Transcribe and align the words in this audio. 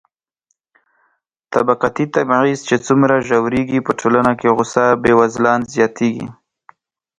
طبقاتي 1.53 2.03
تبعيض 2.15 2.59
چې 2.67 2.75
څومره 2.85 3.15
ژورېږي، 3.27 3.79
په 3.87 3.91
ټولنه 3.99 4.31
کې 4.39 4.47
غوسه 4.55 4.83
بېوزلان 5.03 5.59
زياتېږي. 5.73 6.27